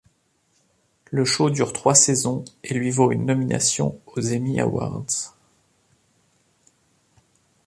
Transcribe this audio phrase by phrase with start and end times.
[1.11, 5.35] Le show dure trois saisons et lui vaut une nomination aux Emmy Awards.